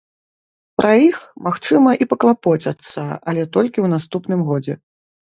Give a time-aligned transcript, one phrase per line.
[0.79, 1.17] Пра іх,
[1.47, 4.75] магчыма, і паклапоцяцца, але толькі ў наступным годзе.